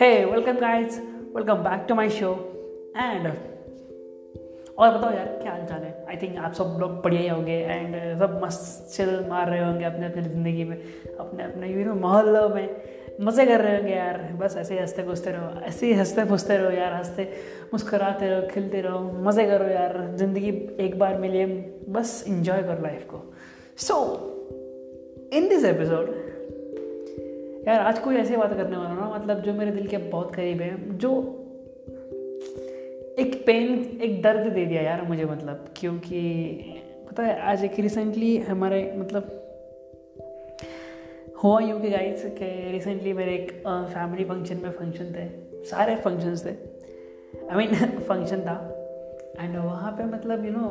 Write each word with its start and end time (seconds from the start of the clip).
Hey 0.00 0.08
welcome 0.24 0.52
guys 0.52 0.98
welcome 1.36 1.54
back 1.54 1.84
to 1.88 1.94
my 1.94 2.08
show 2.08 2.30
and 2.96 3.26
और 4.78 4.96
बताओ 4.96 5.12
यार, 5.12 5.26
क्या 5.42 5.52
हाल 5.52 5.64
चाल 5.66 5.80
है? 5.80 6.04
आई 6.08 6.16
थिंक 6.16 6.36
आप 6.38 6.52
सब 6.52 6.76
लोग 6.80 6.90
बढ़िया 7.04 7.20
ही 7.20 7.28
होंगे 7.28 7.52
एंड 7.52 8.18
सब 8.18 8.40
मस्त 8.44 8.92
चिल 8.96 9.24
मार 9.28 9.50
रहे 9.50 9.64
होंगे 9.64 9.84
अपने 9.84 10.06
अपने 10.06 10.22
ज़िंदगी 10.22 10.64
में, 10.64 10.76
अपने 11.20 11.44
अपने 11.44 11.72
यू 11.72 11.84
नो 11.84 11.94
मोहल्लों 11.94 12.48
में। 12.48 12.76
मज़े 13.20 13.46
कर 13.46 13.60
रहे 13.60 13.76
होंगे 13.76 13.92
यार, 13.92 14.18
बस 14.32 14.56
ऐसे 14.56 14.74
ही 14.74 14.80
हँसते 14.80 15.02
फुसते 15.02 15.30
रहो, 15.30 15.60
ऐसे 15.60 15.86
ही 15.86 15.92
हँसते 15.92 16.24
फुसते 16.24 16.56
रहो 16.56 16.70
यार, 16.70 16.92
हँसते 16.92 17.28
मुस्कराते 17.72 18.28
रहो, 18.28 18.46
खिलते 18.48 18.80
रहो, 18.80 19.00
मज़े 19.22 19.46
करो 19.46 19.64
यार, 19.64 19.98
ज़िंदगी 20.14 20.50
एक 20.80 20.98
बार 20.98 21.18
मिली, 21.18 21.46
बस 21.92 22.24
इंजॉय 22.28 22.62
करो 22.62 22.82
लाइफ 22.82 23.06
को। 23.10 23.22
सो 23.78 24.02
इन 25.32 25.48
दिस 25.48 25.64
एपिसोड 25.64 26.14
यार, 27.66 27.80
आज 27.80 27.98
कोई 27.98 28.16
ऐसी 28.16 28.36
बात 28.36 28.52
करने 28.54 28.76
वाला 28.76 28.94
ना 28.94 29.08
मतलब 29.10 29.40
जो 29.42 29.52
मेरे 29.54 29.70
दिल 29.70 29.86
के 29.86 29.98
बहुत 29.98 30.34
करीब 30.34 30.60
है, 30.60 30.98
जो 30.98 31.10
एक 33.18 33.42
पेन 33.46 34.00
एक 34.02 34.20
दर्द 34.22 34.52
दे 34.52 34.64
दिया 34.66 34.82
यार 34.82 35.02
मुझे 35.02 35.24
मतलब 35.24 35.64
क्योंकि 35.76 36.20
पता 37.08 37.22
है, 37.22 37.38
आज 37.42 37.64
एक 37.64 37.78
रिसेंटली 37.78 38.36
हमारे 38.40 38.92
मतलब 38.96 39.32
हुआ 41.42 41.58
यूँ 41.60 41.80
कि 41.80 41.90
गाइस 41.90 42.24
के 42.38 42.50
रिसेंटली 42.72 43.12
मेरे 43.12 43.34
एक 43.34 43.50
फैमिली 43.66 44.24
फ़ंक्शन 44.24 44.56
में 44.56 44.70
फ़ंक्शन 44.70 45.12
थे, 45.14 45.26
सारे 45.64 45.96
फ़ंक्शंस 45.96 46.46
थे। 46.46 46.50
आई 46.50 47.56
मीन 47.56 47.98
फ़ंक्शन 48.00 48.40
था। 48.40 48.56
एंड 49.40 49.56
वहाँ 49.56 49.92
पे 49.92 50.04
मतलब 50.04 50.44
यू 50.44 50.52
नो 50.52 50.68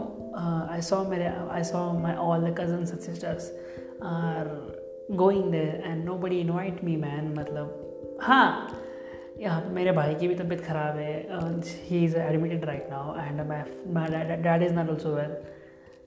आई 0.71 0.81
सॉ 0.81 1.03
मेरे 1.03 1.27
I 1.51 1.63
saw 1.63 1.91
my 1.99 2.15
all 2.21 2.49
the 2.49 2.55
cousins 2.59 2.99
sisters 3.05 3.51
are 4.03 4.47
going 5.11 5.51
there 5.51 5.83
and 5.85 6.05
nobody 6.13 6.39
invite 6.39 6.83
me 6.83 6.95
man 6.95 7.33
मतलब 7.39 8.17
हाँ 8.21 8.81
यहाँ 9.39 9.69
मेरे 9.69 9.91
भाई 9.91 10.15
की 10.15 10.27
भी 10.27 10.35
तबीयत 10.35 10.61
ख़राब 10.61 10.97
है 10.97 11.39
he 11.89 12.05
is 12.05 12.17
admitted 12.17 12.65
right 12.65 12.87
now 12.89 13.15
and 13.15 13.41
my 13.93 14.07
dad 14.43 14.63
is 14.63 14.73
not 14.73 14.89
also 14.89 15.09
well 15.09 15.37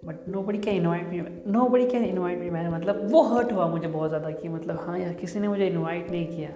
but 0.05 0.29
nobody 0.43 0.59
can 0.59 0.75
invite 0.75 1.09
me 1.09 1.53
nobody 1.69 1.87
can 1.87 2.05
invite 2.05 2.39
me 2.39 2.51
मैंने 2.51 2.69
मतलब 2.69 3.09
वो 3.11 3.23
हर्ट 3.23 3.53
हुआ 3.53 3.67
मुझे 3.67 3.89
बहुत 3.89 4.09
ज़्यादा 4.09 4.31
कि 4.31 4.49
मतलब 4.49 4.79
हाँ 4.87 4.99
यार, 4.99 5.12
किसी 5.12 5.41
ने 5.41 5.49
मुझे 5.49 5.67
इन्वाइट 5.67 6.11
नहीं 6.11 6.27
किया। 6.27 6.51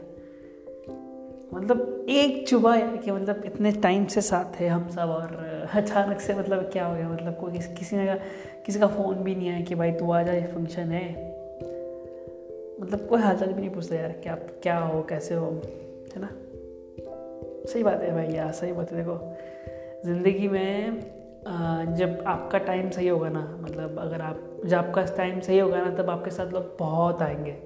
मतलब 1.54 2.06
एक 2.08 2.48
चुबा 2.48 2.76
यार 2.76 2.96
कि 2.96 3.10
मतलब 3.10 3.42
इतने 3.46 3.72
टाइम 3.72 4.06
से 4.06 4.20
साथ 4.20 4.60
थे 4.60 4.66
हम 4.66 4.88
सब, 4.88 5.00
और 5.00 5.68
अचानक 5.74 6.20
से 6.20 6.34
मतलब 6.34 6.70
क्या 6.72 6.86
हो 6.86 6.94
गया? 6.94 7.08
मतलब 7.08 7.36
कोई 7.36 7.52
किसी 7.52 7.96
ने 7.96 8.06
का 8.06 8.14
किसी 8.66 8.78
का 8.78 8.86
फ़ोन 8.86 9.14
भी 9.14 9.34
नहीं 9.34 9.50
आया 9.50 9.60
कि 9.60 9.74
भाई, 9.74 9.92
तू 9.92 10.10
आ 10.10 10.22
जा, 10.22 10.32
ये 10.32 10.42
फ़ंक्शन 10.42 10.82
है। 10.82 11.31
मतलब 12.82 13.06
कोई 13.06 13.20
हालचाल 13.20 13.52
भी 13.52 13.60
नहीं 13.60 13.70
पूछता 13.70 13.96
यार, 13.96 14.12
क्या 14.22 14.34
क्या 14.62 14.78
हो, 14.78 15.02
कैसे 15.02 15.34
हो, 15.34 15.46
है 16.14 16.20
ना? 16.20 16.28
सही 17.72 17.82
बात 17.82 18.00
है 18.02 18.12
भाई, 18.14 18.26
यार, 18.26 18.52
सही 18.52 18.72
बात 18.72 18.92
है। 18.92 18.96
देखो, 18.96 19.18
ज़िंदगी 20.06 20.48
में 20.48 21.00
जब 21.96 22.22
आपका 22.26 22.58
टाइम 22.58 22.90
सही 22.90 23.08
होगा 23.08 23.28
ना 23.28 23.40
मतलब 23.60 23.98
अगर 23.98 24.20
आप, 24.20 24.60
जब 24.66 24.76
आपका 24.76 25.02
टाइम 25.16 25.40
सही 25.40 25.58
होगा 25.58 25.84
ना, 25.84 25.90
तब 25.94 26.10
आपके 26.10 26.30
साथ 26.30 26.52
लोग 26.52 26.76
बहुत 26.78 27.22
आएँगे। 27.22 27.56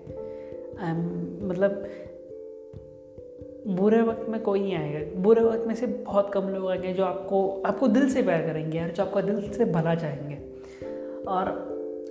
मतलब 1.47 1.89
बुरे 3.69 4.01
वक्त 4.03 4.29
में 4.29 4.41
कोई 4.43 4.61
नहीं 4.61 4.77
आएगा। 4.77 5.21
बुरे 5.21 5.43
वक्त 5.43 5.67
में 5.67 5.75
से 5.75 5.87
बहुत 5.87 6.31
कम 6.35 6.49
लोग 6.49 6.71
आएँगे 6.71 6.93
जो 6.93 7.05
आपको 7.05 7.63
आपको 7.67 7.89
दिल 7.89 8.09
से 8.11 8.23
प्यार 8.23 8.43
करेंगे 8.43 8.79
यार, 8.79 8.91
जो 8.91 9.03
आपका 9.03 9.21
दिल 9.21 9.51
से 9.53 9.65
भला 9.65 9.95
चाहेंगे। 9.95 10.39
और 11.29 11.49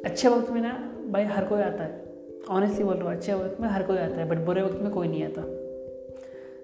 अच्छे 0.06 0.30
वक्त 0.30 0.50
में 0.52 0.62
ना, 0.62 0.74
भाई 1.10 1.24
हर 1.24 1.46
कोई 1.46 1.62
आता 1.62 1.84
है। 1.84 2.05
ऑनेस्टली 2.50 2.84
बोल 2.84 2.96
रहा 2.96 3.10
हूँ 3.10 3.16
अच्छे 3.16 3.34
वक्त 3.34 3.62
में 3.62 3.68
हर 3.70 3.84
कोई 3.84 3.98
आता 3.98 4.16
है 4.16 4.30
बट 4.30 4.38
बुरे 4.38 4.62
वक्त 4.62 4.82
में 4.82 4.92
कोई 4.92 5.08
नहीं 5.08 5.24
आता। 5.24 5.42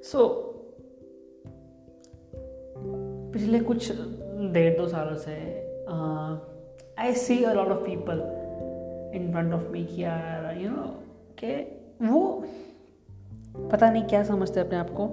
सो 0.04 0.18
so, 0.18 0.52
पिछले 3.34 3.60
कुछ 3.60 3.92
डेढ़ 4.52 4.78
दो 4.78 4.88
सालों 4.88 5.16
से 5.16 5.36
I 7.00 7.14
see 7.14 7.44
a 7.44 7.54
lot 7.54 7.68
of 7.68 7.80
people 7.80 8.20
in 9.16 9.32
front 9.32 9.54
of 9.54 9.68
me 9.68 9.86
कि 9.86 10.04
यार 10.04 10.58
यू 10.58 10.70
नो 10.70 10.84
कि 11.44 11.54
वो 12.02 12.46
पता 13.72 13.92
नहीं 13.92 14.04
क्या 14.04 14.24
समझते 14.24 14.60
अपने 14.60 14.78
आप 14.78 14.90
को 14.90 15.08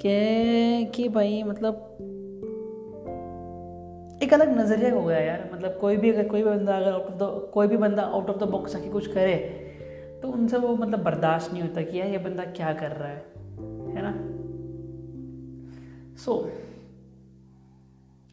कि 0.00 0.86
कि 0.94 1.08
भाई 1.08 1.42
मतलब 1.42 1.74
एक 4.22 4.34
अलग 4.34 4.58
नज़रिया 4.58 4.94
हो 4.94 5.02
गया 5.02 5.18
यार। 5.18 5.50
मतलब 5.54 5.78
कोई 5.80 5.96
भी 5.96 6.10
अगर 6.10 6.28
कोई 6.28 6.42
भी 6.42 6.50
बंदा 6.50 6.76
अगर 6.76 6.92
आउट 6.92 7.06
ऑफ़ 7.06 7.14
द 7.14 7.50
कोई 7.54 7.66
भी 7.66 7.76
बंदा 7.76 8.02
आउट 8.02 8.30
ऑफ़ 8.30 8.36
द 8.36 8.42
बॉक्स 8.42 8.76
आके 8.76 8.88
कुछ 8.88 9.06
करे 9.06 9.65
तो 10.26 10.32
उनसे 10.32 10.56
वो 10.56 10.74
मतलब 10.76 11.02
बर्दाश्त 11.02 11.52
नहीं 11.52 11.62
होता 11.62 11.82
कि 11.82 11.98
यार 11.98 12.08
ये 12.08 12.18
बंदा 12.18 12.44
क्या 12.52 12.72
कर 12.72 12.90
रहा 12.92 13.08
है 13.08 13.18
है 13.96 14.02
ना? 14.02 14.12
सो 16.16 16.34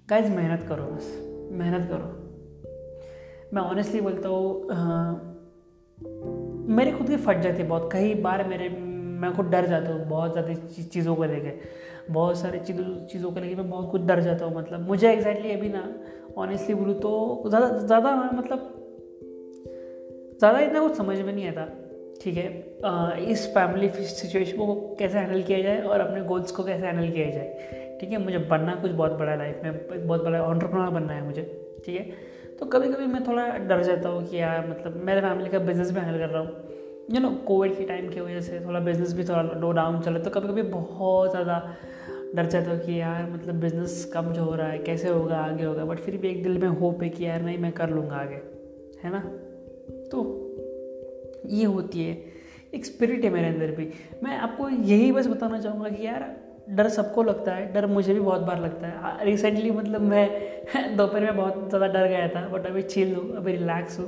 गाइज़ 0.07 0.29
मेहनत 0.31 0.65
करो 0.69 0.83
बस, 0.85 1.11
मेहनत 1.51 1.87
करो। 1.89 2.07
मैं 3.53 3.61
ऑनेस्टली 3.61 4.01
बोलता 4.01 4.29
हूँ 4.29 4.41
मेरे 6.69 6.91
खुद 6.91 7.07
की 7.09 7.17
फट 7.17 7.41
जाती 7.41 7.61
है 7.61 7.67
बहुत। 7.67 7.89
कई 7.93 8.13
बार 8.21 8.47
मेरे, 8.47 8.69
मैं 8.69 9.33
खुद 9.35 9.45
डर 9.45 9.65
जाता 9.65 9.93
हूँ, 9.93 10.05
बहुत 10.07 10.31
ज़्यादा 10.31 10.53
चीज़ों 10.83 11.15
को 11.15 11.23
लेके। 11.25 11.51
बहुत 12.11 12.37
सारी 12.37 12.59
चीज़ों 12.59 12.85
चीज़ों 13.07 13.31
को 13.31 13.39
लेके 13.39 13.55
मैं 13.55 13.69
बहुत 13.69 13.91
कुछ 13.91 14.01
डर 14.01 14.19
जाता 14.21 14.45
हूँ 14.45 14.55
मतलब। 14.57 14.87
मुझे 14.87 15.11
एग्जैक्टली 15.11 15.49
exactly 15.49 15.59
अभी 15.59 15.69
ना 15.69 16.41
ऑनेस्टली 16.41 16.75
बोलूँ 16.75 16.99
तो 17.01 17.43
ज़्यादा 17.47 17.77
ज़्यादा 17.77 18.15
मतलब 18.33 18.69
ज़्यादा 20.39 20.59
इतना 20.59 20.79
कुछ 20.79 20.95
समझ 20.95 21.17
में 21.19 21.33
नहीं 21.33 21.47
आता। 21.47 21.65
ठीक 22.23 22.37
है 22.37 23.25
इस 23.31 23.45
फैमिली 23.53 23.89
सिचुएशन 23.89 24.57
को 24.57 24.75
कैसे 24.99 25.17
हैंडल 25.17 25.41
किया 25.43 25.61
जाए 25.61 25.81
और 25.81 25.99
अपने 25.99 26.21
गोल्स 26.23 26.51
को 26.51 26.63
कैसे 26.63 26.85
हैंडल 26.85 27.09
किया 27.09 27.29
जाए। 27.29 27.97
ठीक 28.01 28.11
है, 28.11 28.17
मुझे 28.17 28.37
बनना 28.37 28.75
कुछ 28.75 28.91
बहुत 28.91 29.11
बड़ा 29.11 29.35
लाइफ 29.35 29.61
में, 29.63 30.07
बहुत 30.07 30.23
बड़ा 30.23 30.41
ऑन्टरप्रनर 30.41 30.89
बनना 30.89 31.13
है 31.13 31.23
मुझे, 31.25 31.41
ठीक 31.85 31.95
है। 31.95 32.31
तो 32.59 32.65
कभी 32.65 32.91
कभी 32.93 33.05
मैं 33.07 33.23
थोड़ा 33.27 33.47
डर 33.59 33.83
जाता 33.83 34.09
हूँ 34.09 34.25
कि 34.27 34.37
यार 34.37 34.67
मतलब 34.69 34.95
मेरे 35.05 35.21
फैमिली 35.21 35.49
का 35.49 35.59
बिज़नेस 35.61 35.91
भी 35.91 35.99
हैंडल 35.99 36.19
कर 36.19 36.29
रहा 36.29 36.41
हूँ। 36.41 36.49
यू 37.11 37.19
नो 37.19 37.29
कोविड 37.47 37.77
के 37.77 37.83
टाइम 37.83 38.09
की 38.09 38.19
वजह 38.19 38.41
से 38.41 38.59
थोड़ा 38.65 38.79
बिज़नेस 38.79 39.13
भी 39.13 39.23
थोड़ा 39.23 39.41
लो 39.41 39.71
डाउन 39.71 39.99
चला 40.01 40.19
तो 40.19 40.29
कभी 40.29 40.47
कभी 40.47 40.61
बहुत 40.61 41.31
ज़्यादा 41.31 41.57
डर 42.35 42.45
जाता 42.45 42.71
हूँ 42.71 42.79
कि 42.79 42.99
यार 42.99 43.29
मतलब 43.31 43.55
बिज़नेस 43.55 44.03
कम 44.13 44.31
जो 44.33 44.43
हो 44.43 44.55
रहा 44.55 44.67
है, 44.67 44.77
कैसे 44.79 45.09
होगा, 45.09 45.37
आगे 45.37 45.63
होगा 45.63 45.85
बट 45.85 45.99
फिर 45.99 46.17
भी 46.17 46.29
एक 46.29 46.43
दिल 46.43 46.57
में 46.57 46.67
होप 46.69 47.03
है 47.03 47.09
कि 47.09 47.25
यार, 47.25 47.41
नहीं, 47.41 47.57
मैं 47.57 47.71
कर 47.71 47.89
लूँगा 47.89 48.15
आगे, 48.15 48.41
है 49.03 49.11
ना? 49.11 49.19
तो 50.11 50.42
ये 51.45 51.65
होती 51.65 52.03
है, 52.03 52.17
एक 52.73 52.85
स्पिरिट 52.85 53.23
है 53.23 53.29
मेरे 53.29 53.47
अंदर 53.47 53.71
भी। 53.71 53.89
मैं 54.23 54.37
आपको 54.37 54.69
यही 54.69 55.11
बस 55.11 55.27
बताना 55.27 55.59
चाहूँगा 55.59 55.89
कि 55.89 56.05
यार, 56.07 56.35
डर 56.69 56.89
सबको 56.89 57.23
लगता 57.23 57.55
है, 57.55 57.73
डर 57.73 57.85
मुझे 57.85 58.13
भी 58.13 58.19
बहुत 58.19 58.41
बार 58.41 58.61
लगता 58.61 58.87
है। 58.87 59.25
रिसेंटली 59.25 59.71
मतलब 59.71 60.01
मैं 60.01 60.95
दोपहर 60.97 61.21
में 61.21 61.37
बहुत 61.37 61.69
ज़्यादा 61.69 61.87
डर 61.87 62.07
गया 62.07 62.27
था 62.27 62.47
बट 62.47 62.65
अभी 62.65 62.81
चिल 62.81 63.15
हूँ, 63.15 63.35
अभी 63.35 63.51
रिलैक्स 63.51 63.99
हूँ, 63.99 64.07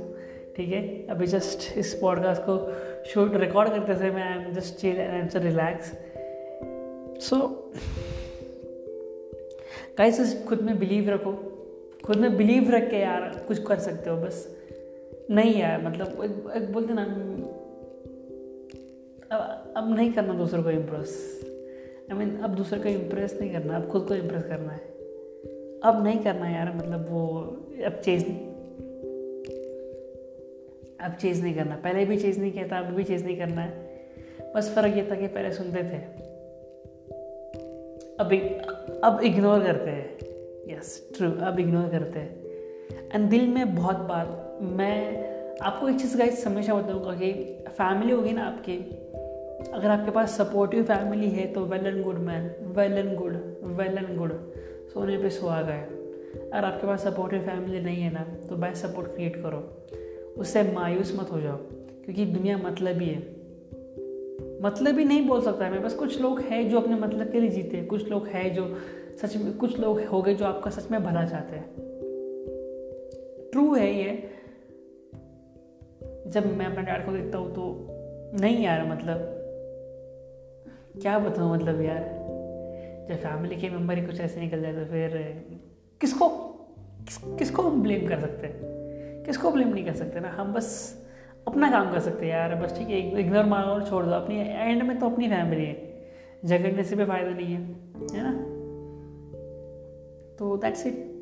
ठीक 0.58 0.70
है? 0.70 1.08
अभी 1.08 1.28
जस्ट 1.28 1.78
इस 1.78 1.94
पॉडकास्ट 1.94 2.42
को 2.42 2.58
शूट 3.06 3.36
रिकॉर्ड 3.36 3.70
करते 3.70 4.06
थे 4.06 4.12
मैं 4.12 4.24
I 4.24 4.46
am 4.46 4.52
just 4.54 4.76
chill 4.76 4.98
and 4.98 5.12
I 5.12 5.20
am 5.20 5.28
relax 5.38 5.92
so 7.26 7.72
guys 9.98 10.46
खुद 10.48 10.62
में 10.62 10.80
बिलीव 10.80 11.10
रखो। 11.10 11.32
खुद 12.06 12.18
में 12.18 12.38
बिलीव 12.38 12.70
रख 12.72 12.90
के 12.90 12.96
यार, 12.96 13.46
कुछ 13.48 13.64
कर 13.64 13.80
सकते 13.80 14.10
हो, 14.10 14.18
बस। 14.18 14.58
नहीं 15.32 15.60
यार 15.62 15.88
मतलब 15.88 16.24
एक, 16.24 16.64
एक 16.64 16.74
बोलते 16.74 16.94
ना 16.94 17.04
अब 19.32 19.74
अब 19.78 19.96
नहीं 19.96 20.14
करना 20.14 20.34
दूसरों 20.34 20.64
को 20.64 20.70
इम्प्रेस 20.70 21.42
आई 22.12 22.18
मीन 22.18 22.38
अब 22.38 22.56
दूसरे 22.56 22.80
को 22.80 22.90
इम्प्रेस 22.90 23.38
नहीं 23.42 23.52
करना 23.52 23.76
अब 23.76 23.88
खुद 23.88 24.08
को 24.08 24.16
इम्प्रेस 24.16 24.44
करना 24.44 24.72
है. 24.72 24.80
अब 25.84 26.02
नहीं 26.04 26.20
करना 26.20 26.50
यार 26.50 26.76
मतलब 26.76 27.10
वो 27.10 27.28
अब 27.86 28.02
चेज 28.06 28.26
अब 31.02 31.18
चेज़ 31.22 31.44
नहीं 31.44 31.56
करना. 31.56 31.76
पहले 31.76 32.06
भी 32.06 32.18
चेज़ 32.18 32.40
नहीं 32.40 32.52
किया 32.52 32.68
था 32.68 32.80
अब 32.80 32.86
भी 32.86 33.04
चेज़ 33.04 33.26
नहीं 33.26 33.38
करना 33.38 33.62
है. 33.62 34.00
बस 34.56 34.72
फ़र्क 34.76 34.98
ये 34.98 35.08
था 35.12 35.16
कि 35.16 35.28
पहले 35.28 35.52
सुनते 35.52 35.84
थे. 35.84 35.98
अब 38.20 38.34
अब 39.04 39.22
इग्नोर 39.24 39.64
करते 39.64 39.90
हैं. 39.90 40.18
यस 40.78 41.12
ट्रू 41.18 41.32
अब 41.32 41.60
इग्नोर 41.60 41.90
करते 41.90 42.20
हैं. 42.20 42.46
एंड 43.16 43.30
दिल 43.30 43.48
में 43.48 43.76
बहुत 43.76 43.96
बात 43.96 44.45
मैं 44.62 45.58
आपको 45.62 45.90
एक 45.90 46.00
चीज़ 46.00 46.18
का 46.18 46.50
हमेशा 46.50 46.74
बताऊँगा 46.74 47.14
कि 47.14 47.32
फैमिली 47.68 48.12
होगी 48.12 48.32
ना 48.32 48.44
आपकी, 48.44 48.78
अगर 49.74 49.90
आपके 49.90 50.12
पास 50.12 50.38
सपोर्टिव 50.38 50.84
फैमिली 50.84 51.30
है 51.30 51.48
तो 51.48 51.66
well 51.66 51.86
and 51.88 52.04
good 52.04 52.18
man 52.18 52.44
well 52.62 52.98
and 52.98 53.16
good 53.18 53.34
well 53.64 53.98
and 53.98 54.18
good 54.18 54.34
सोने 54.94 55.18
पे 55.18 55.30
सुहागा 55.30 55.68
गए 55.68 56.50
अगर 56.54 56.66
आपके 56.66 56.88
पास 56.88 57.04
सपोर्टिव 57.04 57.40
फैमिली 57.40 57.80
नहीं 57.80 58.02
है 58.02 58.14
ना 58.14 58.24
तो 58.50 58.56
बाय 58.56 58.74
सपोर्ट 58.76 59.08
क्रिएट 59.08 59.36
करो। 59.36 59.86
उससे 60.38 60.64
मायूस 60.64 61.16
मत 61.20 61.32
हो 61.32 61.42
जाओ, 61.42 61.58
क्योंकि 62.06 62.26
दुनिया 62.26 62.58
मतलब 62.58 63.00
ही। 63.00 63.10
है 63.10 63.20
मतलब 64.62 65.00
ही 65.00 65.06
नहीं 65.06 65.28
बोल 65.28 65.42
सकता 65.42 65.70
मैं 65.70 65.84
बस 65.84 65.94
कुछ 65.94 66.22
लोग 66.22 66.40
हैं 66.40 66.70
जो 66.70 66.80
अपने 66.80 66.96
मतलब 66.96 67.32
के 67.32 67.40
लिए 67.40 67.50
जीते 67.50 67.78
हैं, 67.78 67.88
कुछ 67.88 68.10
लोग 68.10 68.28
हैं 68.28 68.54
जो 68.54 68.78
सच 69.22 69.36
में, 69.38 69.58
कुछ 69.58 69.80
लोग 69.80 70.02
हो 70.02 70.22
गए 70.22 70.34
जो 70.34 70.46
आपका 70.46 70.72
सच 70.72 70.92
में 70.92 71.04
भला 71.04 71.26
चाहते 71.26 71.56
हैं। 71.56 71.66
ट्रू 73.52 73.74
है 73.74 73.94
ये 73.98 74.30
जब 76.28 76.58
मैं 76.58 76.66
अपने 76.66 76.84
डैड 76.84 77.06
को 77.06 77.12
देखता 77.12 77.38
हूँ 77.38 77.56
तो 77.56 77.88
नहीं 78.42 78.64
यार 78.64 78.86
मतलब 78.86 79.32
क्या 81.02 81.20
बताऊँ 81.20 81.54
मतलब 81.54 81.82
यार 81.82 82.04
जब 83.10 83.16
फैमिली 83.16 83.56
के 83.56 83.70
मेंबर 83.70 83.98
ही 83.98 84.06
कुछ 84.06 84.22
ऐसे 84.22 84.40
निकल 84.40 84.62
जाए 84.62 84.74
तो 84.74 84.86
फिर 84.86 85.18
किसको 86.02 86.30
किस, 87.08 87.18
किसको 87.18 87.62
हम 87.62 87.84
ब्लेम 87.84 88.08
कर 88.08 88.20
सकते 88.20 88.48
हैं? 88.48 88.56
किसको 89.24 89.52
ब्लेम 89.52 89.74
नहीं 89.74 89.86
कर 89.86 89.94
सकते 89.94 90.20
ना? 90.20 90.30
हम 90.30 90.54
बस 90.54 90.98
अपना 91.48 91.72
काम 91.72 91.92
कर 91.92 92.00
सकते 92.00 92.26
हैं 92.26 92.34
यार। 92.34 92.56
बस 92.56 92.78
ठीक 92.78 92.88
है 92.88 93.20
इग्नोर 93.20 93.46
मारो 93.46 93.68
और 93.68 93.90
छोड़ 93.90 94.06
दो। 94.06 94.12
अपनी 94.12 94.40
एंड 94.40 94.84
में 94.84 95.00
तो 95.00 95.10
अपनी 95.10 95.30
फैमिली 95.30 95.66
है। 95.66 96.02
झगड़ने 96.46 96.84
से 96.84 96.96
भी 96.96 97.06
फ़ायदा 97.06 97.30
नहीं 97.30 97.54
है 97.56 97.62
है 98.14 98.24
ना? 98.24 98.34
तो 100.36 100.58
दैट्स 100.58 100.88
इट 100.88 101.15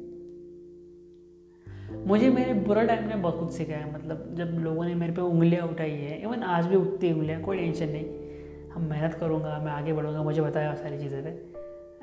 मुझे 2.08 2.30
मेरे 2.30 2.54
बुरा 2.54 2.84
टाइम 2.84 3.08
ने 3.08 3.16
बहुत 3.16 3.40
कुछ 3.40 3.52
सिखाया 3.52 3.86
मतलब 3.88 4.34
जब 4.36 4.58
लोगों 4.60 4.86
ने 4.86 4.96
मेरे 4.96 5.14
पे 5.14 5.22
उंगलियाँ 5.22 5.68
उठाई 5.68 5.92
है 5.92 6.22
इवन 6.22 6.44
आज 6.44 6.66
भी 6.66 6.76
उठती 6.76 7.08
है 7.08 7.14
उंगलियाँ, 7.14 7.42
कोई 7.42 7.58
टेंशन 7.58 7.90
नहीं। 7.90 8.72
हम 8.72 8.90
मेहनत 8.90 9.14
करूँगा, 9.14 9.58
मैं 9.60 9.72
आगे 9.72 9.94
बढ़ूँगा, 9.94 10.24
मुझे 10.24 10.42
बताया 10.42 10.74
सारी 10.76 10.98
चीज़ें 11.00 11.24
पे। 11.24 11.30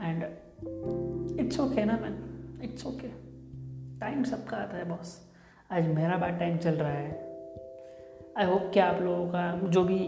एंड 0.06 1.40
इट्स 1.40 1.60
ओके 1.60 1.84
ना 1.84 1.98
मैन 2.02 2.18
इट्स 2.64 2.86
ओके 2.86 3.08
टाइम 4.00 4.22
सबका 4.24 4.56
आता 4.56 4.76
है 4.76 4.88
बॉस 4.88 5.18
आज 5.72 5.88
मेरा 5.88 6.16
बैड 6.16 6.38
टाइम 6.38 6.56
चल 6.56 6.74
रहा 6.74 6.92
है। 6.92 7.10
आई 8.38 8.46
होप 8.46 8.70
कि 8.74 8.80
आप 8.80 9.02
लोगों 9.02 9.26
का, 9.26 9.60
जो 9.64 9.84
भी 9.84 9.98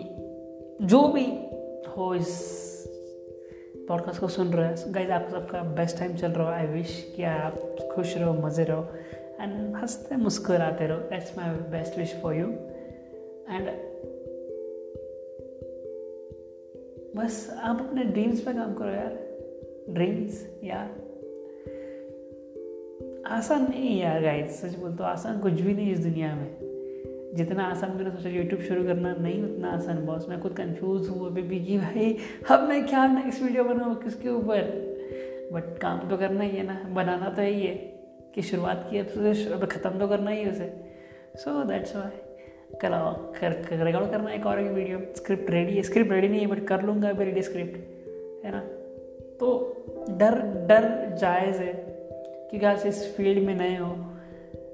जो 0.86 1.06
भी 1.08 1.24
हो 1.96 2.14
इस 2.14 2.60
पॉडकास्ट 3.88 4.20
को 4.20 4.28
सुन 4.28 4.48
रहे 4.48 4.68
हैं 4.68 4.94
गाइज़ 4.94 5.10
आप 5.10 5.28
सबका 5.30 5.62
बेस्ट 5.76 5.98
टाइम 5.98 6.14
चल 6.16 6.32
रहा 6.32 6.46
हो। 6.46 6.52
आई 6.52 6.66
विश 6.66 7.12
कि 7.16 7.22
आप 7.22 7.76
खुश 7.94 8.16
रहो, 8.16 8.32
मज़े 8.32 8.64
रहो। 8.64 8.88
एंड 9.42 9.76
हँसते 9.76 10.16
मुस्कुराते 10.16 10.86
रहो. 10.86 10.98
That's 10.98 11.38
my 11.38 11.48
best 11.48 11.98
wish 11.98 12.20
for 12.22 12.34
you 12.34 12.46
and 13.54 13.68
बस 17.16 17.56
आप 17.60 17.80
अपने 17.80 18.04
ड्रीम्स 18.04 18.40
पे 18.40 18.52
काम 18.52 18.74
करो 18.74 18.88
यार. 18.88 19.18
ड्रीम्स 19.90 20.60
यार 20.64 21.12
आसान 23.26 23.62
नहीं 23.62 24.00
यार 24.00 24.22
गाइस 24.22 24.62
सच 24.62 24.78
बोल 24.78 24.94
तो 24.94 25.04
आसान 25.04 25.40
कुछ 25.40 25.52
भी 25.52 25.74
नहीं 25.74 25.92
इस 25.92 25.98
दुनिया 25.98 26.34
में. 26.34 26.72
जितना 27.34 27.64
आसान 27.64 27.90
मैंने 27.90 28.10
सोचा 28.10 28.28
यूट्यूब 28.28 28.62
शुरू 28.62 28.84
करना, 28.84 29.14
नहीं 29.14 29.42
उतना 29.42 29.70
आसान. 29.70 30.06
बॉस 30.06 30.28
मैं 30.28 30.40
खुद 30.40 30.52
कंफ्यूज 30.52 31.08
हूँ, 31.08 31.26
अभी 31.26 31.42
भी 31.42 31.64
कि 31.64 31.78
भाई. 31.78 32.16
अब 32.50 32.68
मैं 32.68 32.86
क्या 32.86 33.06
नेक्स्ट 33.06 33.42
वीडियो 33.42 33.64
बनाऊँ 33.64 34.02
किसके 34.02 34.28
ऊपर? 34.28 34.62
बट 35.52 35.78
काम 35.78 36.08
तो 36.10 36.16
करना 36.16 36.44
ही 36.44 36.56
है 36.56 36.62
ना, 36.62 36.88
बनाना 36.88 37.30
तो 37.30 37.42
यही 37.42 37.62
है. 37.62 37.91
कि 38.34 38.42
शुरुआत 38.42 38.88
की 38.90 39.02
तो 39.02 39.54
अब 39.54 39.64
ख़त्म 39.64 39.98
तो 39.98 40.08
करना 40.08 40.30
ही 40.30 40.42
है 40.42 40.50
उसे। 40.50 40.72
सो 41.36 41.64
दैट्स 41.64 41.96
वाई 41.96 42.76
कराओ, 42.80 43.14
कर 43.14 43.84
रिकॉर्ड 43.84 44.10
करना 44.10 44.32
एक 44.32 44.46
और 44.46 44.60
एक 44.60 44.70
वीडियो 44.70 44.98
स्क्रिप्ट 45.16 45.50
रेडी 45.50 45.72
है। 45.72 45.82
स्क्रिप्ट 45.82 46.12
रेडी 46.12 46.28
नहीं 46.28 46.40
है 46.40 46.46
बट 46.46 46.66
कर 46.66 46.82
लूँगा 46.82 47.08
अभी 47.08 47.24
रेडी 47.24 47.42
स्क्रिप्ट 47.42 47.76
है 48.44 48.52
ना? 48.52 48.60
तो 49.40 49.76
डर 50.10 50.40
डर 50.68 51.16
जायज़ 51.20 51.56
है, 51.56 51.72
क्योंकि 52.50 52.66
आप 52.66 52.86
इस 52.86 53.16
फ़ील्ड 53.16 53.46
में 53.46 53.54
नए 53.54 53.76
हो, 53.76 53.90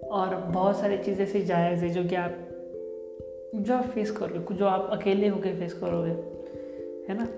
और 0.08 0.34
बहुत 0.34 0.80
सारी 0.80 0.98
चीज़ें 0.98 1.24
ऐसी 1.26 1.42
जायज़ 1.42 1.84
है 1.84 1.90
जो 1.90 2.04
कि 2.04 2.14
आप, 2.14 2.36
जो 3.54 3.74
आप 3.74 3.84
फेस 3.84 4.10
करोगे, 4.10 4.54
जो 4.54 4.66
आप 4.66 4.88
अकेले 4.92 5.28
होकर 5.28 5.54
फेस 5.54 5.72
करोगे, 5.72 6.10
है 7.08 7.18
ना? 7.18 7.28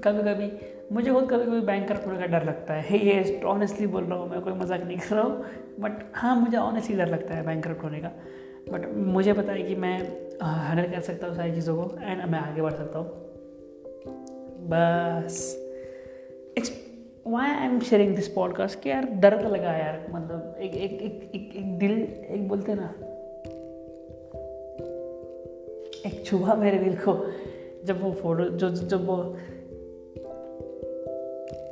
कभी 0.00 0.22
कभी 0.22 0.52
मुझे 0.92 1.12
खुद 1.12 1.30
कभी 1.30 1.44
कभी 1.44 1.60
बैंक 1.60 1.88
करप्ट 1.88 2.06
होने 2.06 2.18
का 2.18 2.26
डर 2.26 2.44
लगता 2.44 2.74
है। 2.74 2.98
ये 3.06 3.40
ऑनेस्टली 3.42 3.86
बोल 3.86 4.04
रहा 4.04 4.18
हूँ 4.18 4.30
मैं 4.30 4.40
कोई 4.40 4.52
मज़ाक 4.52 4.82
नहीं 4.82 4.98
कर 4.98 5.14
रहा 5.14 5.24
हूँ। 5.24 5.44
बट 5.80 5.92
हाँ 6.14 6.36
मुझे 6.36 6.56
ऑनेस्टली 6.56 6.96
डर 6.96 7.08
लगता 7.08 7.34
है 7.34 7.46
बैंक 7.46 7.66
होने 7.66 8.00
का। 8.00 8.08
बट 8.72 8.94
मुझे 8.94 9.32
पता 9.32 9.52
है 9.52 9.62
कि 9.62 9.74
मैं 9.74 9.98
हैंडल 10.42 10.92
कर 10.92 11.00
सकता 11.00 11.26
हूँ 11.26 11.36
सारी 11.36 11.52
चीज़ों 11.52 11.76
को 11.76 11.96
एंड 12.02 12.24
मैं 12.24 12.38
आगे 12.38 12.62
बढ़ 12.62 12.72
सकता 12.72 12.98
हूँ। 12.98 13.08
बस। 14.68 15.58
It's 16.58 16.72
why 17.26 17.50
I 17.50 17.66
am 17.66 17.80
sharing 17.80 18.16
this 18.16 18.28
podcast 18.28 18.80
कि 18.80 18.90
यार 18.90 19.04
दर्द 19.04 19.46
लगा 19.46 19.72
यार 19.72 20.06
मतलब 20.10 20.56
एक 20.60 20.74
एक 20.74 20.92
एक 20.92 21.30
एक, 21.34 21.56
एक 21.56 21.78
दिल 21.78 21.92
एक 22.30 22.48
बोलते 22.48 22.74
ना। 22.74 22.94
एक 26.06 26.22
छुआ 26.26 26.54
मेरे 26.54 26.78
दिल 26.78 26.96
को। 26.96 27.32
जब 27.84 28.02
वो 28.02 28.12
फ़ोटो 28.12 28.44
जो 28.44 28.70
जब 28.70 29.06
वो 29.06 29.36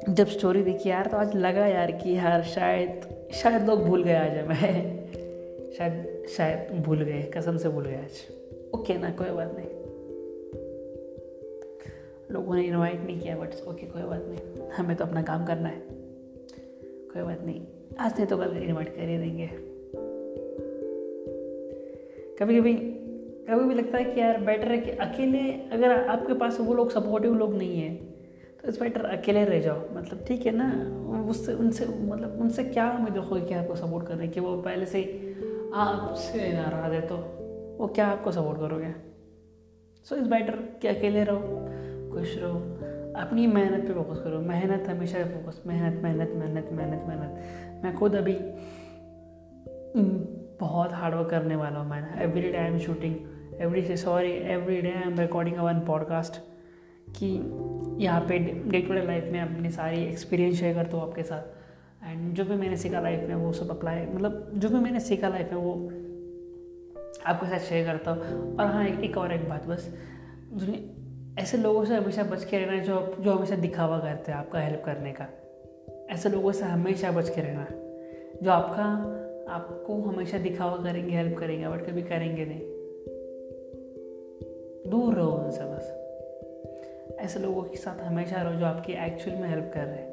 जब 0.09 0.27
स्टोरी 0.27 0.63
देखी 0.63 0.89
यार 0.89 1.07
तो 1.07 1.17
आज 1.17 1.37
लगा 1.37 1.67
यार 1.67 1.93
कि 1.93 2.17
यार 2.17 2.43
शायद 2.43 3.01
शायद 3.33 3.67
लोग 3.67 3.85
भूल 3.85 4.05
गए 4.05 4.15
आज 4.15 4.47
मैं 4.47 4.97
शायद 5.73 6.27
शायद 6.37 6.83
भूल 6.83 7.03
गए, 7.03 7.23
कसम 7.23 7.57
से 7.57 7.69
भूल 7.69 7.85
गए 7.85 7.97
आज। 7.97 8.35
ओके 8.75 8.99
ना, 8.99 9.11
कोई 9.11 9.31
बात 9.31 9.55
नहीं। 9.59 9.67
लोगों 12.31 12.55
ने 12.55 12.63
इनवाइट 12.63 13.01
नहीं 13.01 13.21
किया 13.21 13.37
बट 13.37 13.69
ओके 13.69 13.87
कोई 13.87 14.03
बात 14.03 14.25
नहीं। 14.29 14.69
हमें 14.69 14.97
तो 14.97 15.05
अपना 15.05 15.23
काम 15.23 15.47
करना 15.47 15.69
है। 15.69 15.83
कोई 17.13 17.23
बात 17.23 17.43
नहीं। 17.43 17.67
आज 18.01 18.13
नहीं 18.13 18.27
तो 18.27 18.37
कल 18.37 18.57
इनवाइट 18.57 18.89
कर 18.89 19.03
ही 19.03 19.19
देंगे। 19.19 19.47
कभी 22.39 22.59
कभी 22.59 22.75
कभी 23.51 23.69
भी 23.69 23.75
लगता 23.75 23.99
है 23.99 24.05
कि 24.05 24.21
यार 24.21 24.41
बेटर 24.41 24.69
है 24.69 24.79
कि 24.79 24.91
अकेले, 24.91 25.53
अगर 25.73 26.09
आपके 26.09 26.35
पास 26.35 26.61
वो 26.61 26.75
लोग 26.75 26.91
सपोर्टिव 26.91 27.35
लोग 27.35 27.55
नहीं 27.55 27.81
है 27.81 28.10
तो 28.63 28.69
इस 28.69 28.81
बेटर 28.81 29.05
अकेले 29.07 29.45
रह 29.45 29.61
जाओ। 29.61 29.81
मतलब 29.93 30.25
ठीक 30.29 30.47
है 30.47 30.53
ना? 30.55 30.67
उससे, 31.31 31.53
उनसे 31.55 31.87
मतलब 31.87 32.39
उनसे 32.41 32.65
क्या 32.65 32.91
उम्मीद 32.91 33.17
रखोगे 33.17 33.41
कि 33.41 33.55
आपको 33.55 33.75
सपोर्ट 33.75 34.07
कर 34.07 34.15
रहे 34.15 34.25
हैं 34.25 34.35
कि? 34.35 34.41
वो 34.41 34.57
पहले 34.63 34.87
से 34.87 35.03
आपसे 35.75 36.53
नाराज़ 36.53 36.93
है 36.93 37.01
तो 37.01 37.17
वो 37.79 37.87
क्या 37.87 38.07
आपको 38.07 38.33
सपोर्ट 38.33 38.59
करोगे? 38.59 38.93
सो 40.07 40.17
इस 40.17 40.27
बेटर 40.27 40.57
कि 40.83 40.89
अकेले 40.89 41.25
रहो, 41.25 41.41
खुश 42.13 42.37
रहो, 42.39 42.59
अपनी 43.21 43.47
मेहनत 43.47 43.87
पे 43.87 43.95
फोकस 43.95 44.21
करो। 44.21 44.41
मेहनत 44.41 44.89
हमेशा 44.89 45.25
फोकस 45.25 45.63
मेहनत 45.67 46.03
मेहनत 46.03 46.33
मेहनत 46.35 46.69
मेहनत 46.73 47.05
मेहनत। 47.09 47.85
मैं 47.85 47.97
खुद 47.97 48.15
अभी 48.15 48.37
बहुत 50.61 50.93
हार्डवर्क 50.93 51.31
करने 51.31 51.57
वाला 51.57 51.79
हूँ 51.79 51.89
मैं 51.91 52.23
every 52.23 52.43
day 52.43 52.57
I 52.59 52.67
am 52.67 52.79
shooting 52.79 53.15
every 53.61 53.97
sorry 53.97 54.33
every 54.53 54.81
day 54.81 54.91
I 54.91 55.11
am 55.11 55.19
recording 55.21 55.57
a 55.57 55.63
one 55.63 55.81
podcast 55.81 56.41
कि 57.17 57.27
यहाँ 58.05 58.21
पे 58.21 58.39
डे 58.39 58.81
टू 58.81 58.95
डे 58.95 59.07
लाइफ 59.07 59.25
में 59.25 59.41
अपनी 59.41 59.71
सारी 59.71 60.05
एक्सपीरियंस 60.05 60.61
शेयर 60.61 60.75
करता 60.75 60.97
हूँ 60.97 61.09
आपके 61.09 61.23
साथ। 61.23 62.07
एंड 62.07 62.35
जो 62.35 62.45
भी 62.45 62.57
मैंने 62.57 62.77
सीखा 62.77 63.01
लाइफ 63.01 63.29
में 63.29 63.35
वो 63.35 63.53
सब 63.53 63.71
अप्लाई 63.71 64.07
मतलब 64.07 64.51
जो 64.55 64.69
भी 64.69 64.75
मैंने 64.75 65.01
सीखा 65.01 65.29
लाइफ 65.29 65.53
में 65.53 65.61
वो 65.61 65.75
आपके 67.27 67.47
साथ 67.47 67.59
शेयर 67.59 67.87
करता 67.87 68.11
हूँ। 68.11 68.57
और 68.57 68.67
हाँ 68.67 68.87
एक, 68.89 69.01
एक 69.01 69.17
और 69.17 69.33
एक 69.33 69.49
बात 69.49 69.67
बस। 69.67 69.95
ऐसे 71.39 71.59
लोगों 71.59 71.85
से 71.85 71.95
हमेशा 71.95 72.23
बच 72.23 72.45
के 72.45 72.59
रहना 72.59 72.83
जो 72.83 73.17
जो 73.21 73.33
हमेशा 73.33 73.57
दिखावा 73.57 73.99
करते 73.99 74.33
हैं 74.33 74.39
आपका 74.39 74.61
हेल्प 74.61 74.83
करने 74.87 75.13
का। 75.13 75.27
ऐसे 76.11 76.29
लोगों 76.29 76.53
से 76.53 76.65
हमेशा 76.65 77.11
बच 77.11 77.29
के 77.29 77.41
रहना 77.41 77.67
जो 78.43 78.51
आपका 78.51 78.87
आपको 79.55 80.03
हमेशा 80.03 80.39
दिखावा 80.39 80.77
करेंगे 80.77 81.17
हेल्प 81.17 81.39
करेंगे 81.39 81.69
बट 81.69 81.87
कभी 81.87 82.03
करेंगे 82.03 82.45
नहीं। 82.45 82.61
दूर 84.91 85.15
रहो 85.15 85.31
उनसे 85.31 85.65
बस। 85.65 86.00
ऐसे 87.21 87.41
लोगों 87.41 87.63
के 87.63 87.77
साथ 87.77 88.03
हमेशा 88.03 88.43
रहो 88.43 88.53
जो 88.53 88.65
आपकी 88.65 88.93
एक्चुअल 88.93 89.37
में 89.37 89.49
हेल्प 89.49 89.71
कर 89.75 89.85
रहे 89.85 89.99
हैं। 89.99 90.09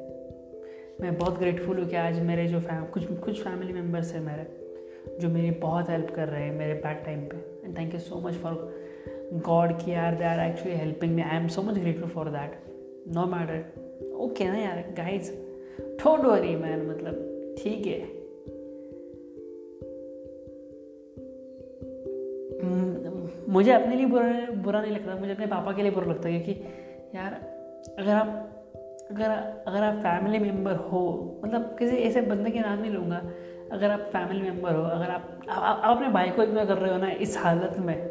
मैं 1.00 1.18
बहुत 1.18 1.38
ग्रेटफुल 1.38 1.78
हूँ 1.78 1.88
कि 1.88 1.96
आज 1.96 2.20
मेरे 2.20 2.46
जो 2.46 2.60
फैम 2.60 2.84
कुछ 2.84 3.04
कुछ 3.20 3.42
फैमिली 3.42 3.72
मेंबर्स 3.72 4.14
हैं 4.14 4.20
मेरे 4.20 4.46
जो 5.20 5.28
मेरी 5.28 5.50
बहुत 5.50 5.90
हेल्प 5.90 6.10
कर 6.10 6.28
रहे 6.28 6.42
हैं 6.42 6.54
मेरे 6.58 6.74
बैड 6.74 7.04
टाइम 7.04 7.20
पे। 7.20 7.36
And 7.36 7.78
thank 7.78 7.94
you 7.94 8.00
so 8.00 8.20
much 8.20 8.34
for 8.34 8.54
god 9.32 9.72
की 9.72 9.90
यार 9.90 10.14
they 10.14 10.24
are 10.24 10.40
actually 10.40 10.76
helping 10.76 11.14
me 11.14 11.22
I 11.22 11.36
am 11.36 11.48
so 11.48 11.62
much 11.62 11.78
grateful 11.78 12.08
for 12.08 12.28
that 12.28 12.62
no 13.08 13.26
matter 13.26 14.12
okay 14.14 14.44
ना 14.44 14.58
यार 14.58 14.84
गाइज़ 14.96 15.32
डोंट 15.80 16.20
वरी 16.20 16.56
मैन 16.56 16.86
मतलब 16.90 17.14
ठीक 17.58 17.86
है। 17.86 18.00
हम्म, 22.62 23.52
मुझे 23.52 23.72
अपने 23.72 23.96
लिए 23.96 24.06
बुरा 24.06 24.46
बुरा 24.62 24.82
नहीं 24.82 24.92
लगता 24.92 25.14
मुझे 25.14 25.32
अपने 25.32 25.46
पापा 25.46 25.72
के 25.72 25.82
लिए 25.82 25.90
बुरा 25.90 26.06
लगता 26.06 26.28
है 26.28 26.40
क्योंकि 26.40 26.62
यार 27.14 27.34
अगर 27.98 28.12
आप 28.12 28.50
अगर 29.10 29.30
अगर 29.66 29.82
आप 29.82 29.94
फैमिली 29.94 30.38
मेंबर 30.38 30.72
हो 30.72 31.02
मतलब 31.44 31.76
किसी 31.78 31.96
ऐसे 31.96 32.20
बंदे 32.20 32.50
के 32.50 32.58
नाम 32.58 32.78
नहीं 32.78 32.90
लूँगा 32.90 33.22
अगर 33.72 33.90
आप 33.90 34.00
फैमिली 34.00 34.42
मेंबर 34.42 34.74
हो 34.74 34.82
अगर 34.82 35.10
आप, 35.10 35.40
आप, 35.48 35.82
अपने 35.84 36.08
भाई 36.08 36.30
को 36.30 36.42
इग्नोर 36.42 36.64
कर 36.64 36.78
रहे 36.78 36.92
हो 36.92 36.98
ना 36.98 37.10
इस 37.10 37.38
हालत 37.38 37.76
में 37.78 38.08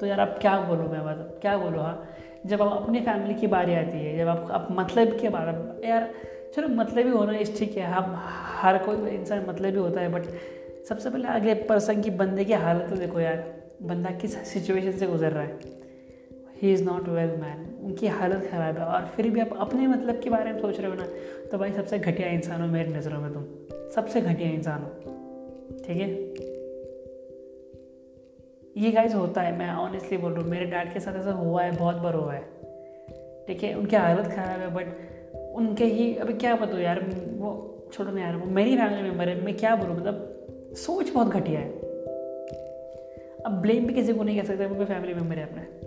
तो 0.00 0.06
यार 0.06 0.20
आप 0.20 0.38
क्या 0.40 0.60
बोलो 0.60 0.82
मैं 0.82 1.00
मतलब 1.00 1.38
क्या 1.42 1.58
बोलो 1.58 1.80
हाँ? 1.80 2.08
जब 2.46 2.62
आप 2.62 2.82
अपनी 2.82 3.00
फैमिली 3.00 3.34
की 3.34 3.46
बारी 3.46 3.74
आती 3.74 3.98
है 3.98 4.18
जब 4.18 4.28
आप, 4.28 4.50
आप 4.50 4.68
मतलब 4.70 5.18
के 5.20 5.28
बारे 5.28 5.52
में 5.52 5.88
यार 5.88 6.10
चलो 6.56 6.68
मतलब 6.68 7.06
ही 7.06 7.10
होना 7.10 7.36
इस 7.36 7.58
ठीक 7.58 7.76
है 7.76 7.84
हम 7.84 8.14
हर 8.60 8.78
कोई 8.78 9.10
इंसान 9.10 9.46
मतलब 9.48 9.66
ही 9.66 9.76
होता 9.76 10.00
है 10.00 10.08
बट 10.08 10.24
सबसे 10.88 11.10
पहले 11.10 11.28
अगले 11.28 11.54
पर्सन 11.54 12.02
की 12.02 12.10
बंदे 12.10 12.44
की 12.44 12.52
हालत 12.52 12.90
तो 12.90 12.96
देखो 12.96 13.20
यार 13.20 13.44
बंदा 13.82 14.10
किस 14.10 14.38
सिचुएशन 14.48 14.92
से 14.92 15.06
गुजर 15.06 15.32
रहा 15.32 15.42
है? 15.42 15.87
He 16.62 16.72
is 16.72 16.84
not 16.84 17.08
well 17.08 17.30
man 17.30 17.84
उनकी 17.84 18.06
हालत 18.06 18.48
ख़राब 18.50 18.76
है। 18.76 18.84
और 18.84 19.06
फिर 19.06 19.30
भी 19.30 19.40
आप 19.40 19.50
अपने 19.58 19.86
मतलब 19.86 20.20
के 20.20 20.30
बारे 20.30 20.52
में 20.52 20.60
सोच 20.60 20.80
रहे 20.80 20.90
हो 20.90 20.94
ना 20.94 21.06
तो 21.50 21.58
भाई 21.58 21.72
सबसे 21.72 21.98
घटिया 21.98 22.28
इंसान 22.28 22.60
हो 22.60 22.66
मेरी 22.66 22.92
नज़रों 22.92 23.20
में 23.20 23.32
तुम। 23.32 23.44
सबसे 23.90 24.20
घटिया 24.20 24.50
इंसान 24.50 24.82
हो। 24.82 24.88
ठीक 25.78 25.96
है? 25.96 26.08
ये 28.76 28.90
गाइज़ 28.90 29.14
होता 29.14 29.40
है, 29.40 29.58
मैं 29.58 29.70
ऑनेस्टली 29.70 30.18
बोल 30.18 30.32
रहा 30.32 30.42
हूँ, 30.42 30.50
मेरे 30.50 30.66
डैड 30.66 30.92
के 30.92 31.00
साथ 31.00 31.16
ऐसा 31.16 31.32
हुआ 31.32 31.62
है, 31.62 31.76
बहुत 31.76 31.96
बार 31.96 32.14
हुआ 32.14 32.34
है। 32.34 32.42
ठीक 33.46 33.62
है? 33.62 33.74
उनकी 33.74 33.96
हालत 33.96 34.26
ख़राब 34.26 34.60
है 34.60 34.74
बट 34.74 34.86
उनके 35.54 35.84
ही, 35.84 36.16
अभी 36.16 36.32
क्या 36.32 36.56
बताऊँ 36.56 36.80
यार, 36.80 37.00
वो 37.38 37.74
छोड़ो 37.92 38.10
ना 38.10 38.20
यार, 38.20 38.36
वो 38.36 38.46
मेरी 38.46 38.76
फैमिली 38.76 39.02
मेंबर 39.02 39.28
है, 39.28 39.44
मैं 39.44 39.56
क्या 39.56 39.76
बोलूँ 39.76 39.96
मतलब 39.96 40.34
सोच 40.76 41.10
बहुत 41.10 41.26
घटिया 41.26 41.60
है। 41.60 41.68
अब 43.46 43.58
ब्लेम 43.62 43.86
भी 43.86 43.94
किसी 43.94 44.12
को 44.12 44.22
नहीं 44.22 44.40
कह 44.40 44.46
सकते, 44.46 44.66
वो 44.66 44.74
भी 44.74 44.84
फैमिली 44.84 45.14
मेंबर 45.14 45.36
है 45.36 45.42
अपने। 45.42 45.77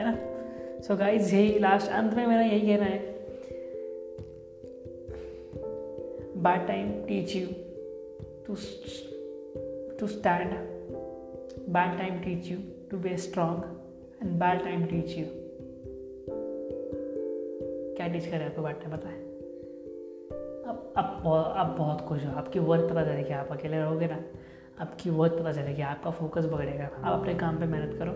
है 0.00 0.10
ना? 0.10 0.80
सो 0.80 0.96
गाइज़ 0.96 1.34
यही 1.34 1.58
लास्ट 1.58 1.90
अंत 1.90 2.14
में 2.14 2.26
मेरा 2.26 2.42
यही 2.42 2.66
कहना 2.66 2.84
है। 2.84 3.08
Bad 6.44 6.62
time 6.68 6.92
teach 7.08 7.32
you 7.36 7.48
to 8.44 8.54
to 9.98 10.06
stand 10.12 10.52
bad 11.74 11.90
time 11.98 12.16
teach 12.26 12.46
you 12.52 12.60
to 12.90 13.00
be 13.06 13.12
strong 13.24 13.58
and 14.22 14.38
bad 14.42 14.62
time 14.66 14.86
teach 14.92 15.12
you. 15.18 15.26
क्या 17.96 18.08
टीच 18.08 18.26
करे 18.26 18.44
आपको 18.44 18.62
बैड 18.62 18.76
टाइम 18.76 18.96
बताए 18.96 19.18
अब 20.66 20.92
अब 20.96 21.22
अब 21.56 21.74
बहुत 21.78 22.00
खुश 22.00 22.24
हो। 22.24 22.32
आपकी 22.32 22.58
वर्थ 22.58 22.90
पता 22.90 23.04
चलेगी 23.04 23.32
आप 23.32 23.48
अकेले 23.50 23.76
रहोगे 23.76 24.06
ना? 24.06 24.24
आपकी 24.80 25.10
वर्थ 25.10 25.32
पता 25.32 25.52
चलेगी 25.52 25.82
आपका 25.82 26.10
फोकस 26.10 26.44
बढ़ेगा 26.44 26.84
आप 26.84 27.20
अपने 27.20 27.34
काम 27.34 27.58
पे 27.58 27.66
मेहनत 27.66 27.98
करो। 27.98 28.12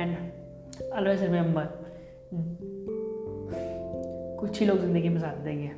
एंड 0.00 0.41
ऑलवेज 0.90 1.22
रिमेंबर 1.22 1.68
कुछ 4.40 4.60
ही 4.60 4.66
लोग 4.66 4.78
ज़िंदगी 4.78 5.08
में 5.08 5.20
साथ 5.20 5.36
देंगे। 5.36 5.70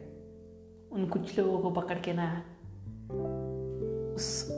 उन 0.93 1.07
कुछ 1.07 1.39
लोगों 1.39 1.59
को 1.59 1.71
पकड़ 1.71 1.99
के 1.99 2.13
ना 2.13 2.27
उस 4.15 4.51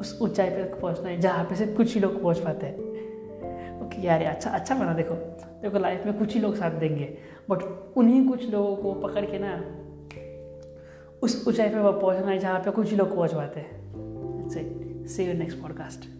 उस 0.00 0.18
ऊंचाई 0.22 0.50
पे 0.50 0.62
पहुँचना 0.80 1.08
है, 1.08 1.20
जहाँ 1.20 1.44
पे 1.44 1.56
सिर्फ़ 1.56 1.76
कुछ 1.76 1.94
ही 1.94 2.00
लोग 2.00 2.22
पहुँच 2.22 2.38
पाते 2.38 2.66
हैं। 2.66 3.86
ओके, 3.86 4.02
यार 4.02 4.22
अच्छा 4.22 4.50
अच्छा 4.50 4.74
बना, 4.74 4.94
देखो। 4.94 5.14
देखो 5.62 5.78
लाइफ 5.78 6.06
में 6.06 6.18
कुछ 6.18 6.34
ही 6.34 6.40
लोग 6.40 6.56
साथ 6.56 6.70
देंगे 6.70 7.18
बट 7.50 7.62
उन्हीं 7.96 8.28
कुछ 8.28 8.50
लोगों 8.50 8.76
को 8.76 8.92
पकड़ 9.00 9.24
के 9.24 9.38
ना 9.38 9.56
उस 11.22 11.44
ऊंचाई 11.48 11.68
पे 11.68 12.00
पहुँचना 12.00 12.30
है, 12.30 12.38
जहाँ 12.38 12.60
पे 12.60 12.70
कुछ 12.70 12.90
ही 12.90 12.96
लोग 12.96 13.14
पहुँच 13.16 13.34
पाते 13.34 13.60
हैं। 13.60 14.48
सी 15.06 15.24
यू 15.24 15.34
नेक्स्ट 15.34 15.60
पॉडकास्ट 15.62 16.19